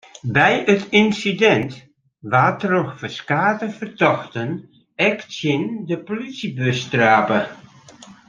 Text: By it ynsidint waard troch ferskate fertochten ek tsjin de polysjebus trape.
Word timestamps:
By 0.37 0.51
it 0.73 0.83
ynsidint 0.99 1.73
waard 2.31 2.57
troch 2.61 2.93
ferskate 2.99 3.67
fertochten 3.77 4.51
ek 5.07 5.17
tsjin 5.31 5.63
de 5.87 5.95
polysjebus 6.05 6.79
trape. 6.91 7.39